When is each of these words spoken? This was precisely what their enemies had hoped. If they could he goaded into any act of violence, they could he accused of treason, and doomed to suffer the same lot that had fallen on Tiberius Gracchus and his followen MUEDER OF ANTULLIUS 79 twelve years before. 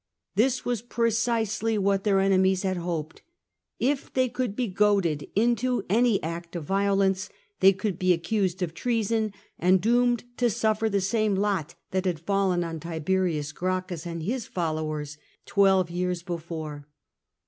This 0.33 0.65
was 0.65 0.81
precisely 0.81 1.77
what 1.77 2.05
their 2.05 2.19
enemies 2.19 2.63
had 2.63 2.77
hoped. 2.77 3.21
If 3.79 4.11
they 4.11 4.29
could 4.29 4.55
he 4.57 4.67
goaded 4.67 5.29
into 5.35 5.85
any 5.91 6.19
act 6.23 6.55
of 6.55 6.63
violence, 6.63 7.29
they 7.59 7.71
could 7.71 8.01
he 8.01 8.11
accused 8.11 8.63
of 8.63 8.73
treason, 8.73 9.31
and 9.59 9.79
doomed 9.79 10.23
to 10.37 10.49
suffer 10.49 10.89
the 10.89 11.01
same 11.01 11.35
lot 11.35 11.75
that 11.91 12.05
had 12.05 12.19
fallen 12.19 12.63
on 12.63 12.79
Tiberius 12.79 13.51
Gracchus 13.51 14.07
and 14.07 14.23
his 14.23 14.45
followen 14.47 14.87
MUEDER 14.87 15.01
OF 15.01 15.07
ANTULLIUS 15.07 15.17
79 15.19 15.19
twelve 15.45 15.91
years 15.91 16.23
before. 16.23 16.87